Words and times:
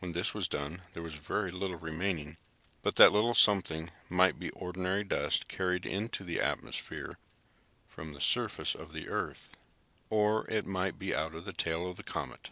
When 0.00 0.10
this 0.10 0.34
was 0.34 0.48
done 0.48 0.82
there 0.92 1.04
was 1.04 1.14
very 1.14 1.52
little 1.52 1.76
remaining, 1.76 2.36
but 2.82 2.96
that 2.96 3.12
little 3.12 3.32
something 3.32 3.92
might 4.08 4.36
be 4.36 4.50
ordinary 4.50 5.04
dust 5.04 5.46
carried 5.46 5.86
into 5.86 6.24
the 6.24 6.40
atmosphere 6.40 7.16
from 7.88 8.12
the 8.12 8.20
surface 8.20 8.74
of 8.74 8.92
the 8.92 9.08
Earth. 9.08 9.50
Or 10.10 10.50
it 10.50 10.66
might 10.66 10.98
be 10.98 11.14
out 11.14 11.36
of 11.36 11.44
the 11.44 11.52
tail 11.52 11.88
of 11.88 11.96
the 11.96 12.02
comet. 12.02 12.50